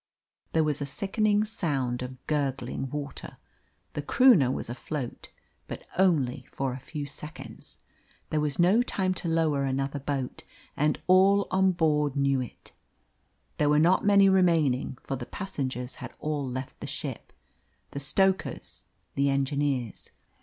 [0.53, 3.37] There was a sickening sound of gurgling water.
[3.93, 5.29] The Croonah was afloat,
[5.67, 7.77] but only for a few seconds.
[8.31, 10.43] There was no time to lower another boat,
[10.75, 12.71] and all on board knew it.
[13.59, 17.31] There were not many remaining, for the passengers had all left the ship
[17.91, 20.09] the stokers, the engineers.